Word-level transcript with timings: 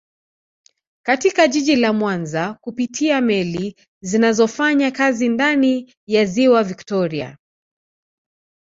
Katika 1.05 1.47
jiji 1.47 1.75
la 1.75 1.93
Mwanza 1.93 2.57
kupitia 2.61 3.21
meli 3.21 3.75
zinazofanya 4.03 4.91
kazi 4.91 5.29
ndani 5.29 5.93
ya 6.07 6.25
ziwa 6.25 6.63
viktoria 6.63 7.37